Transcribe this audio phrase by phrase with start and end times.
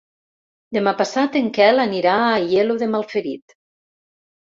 [0.77, 3.59] Demà passat en Quel anirà a Aielo de Malferit.